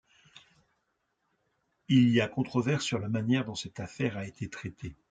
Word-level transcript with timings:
Il 1.87 2.09
y 2.09 2.21
a 2.21 2.25
une 2.27 2.31
controverse 2.33 2.83
sur 2.83 2.97
la 2.97 3.07
manière 3.07 3.45
dont 3.45 3.53
cette 3.53 3.79
affaire 3.79 4.17
a 4.17 4.25
été 4.25 4.49
traitée. 4.49 4.95